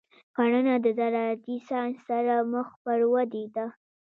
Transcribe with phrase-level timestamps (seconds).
[0.35, 3.65] کرنه د زراعتي ساینس سره مخ پر ودې ده.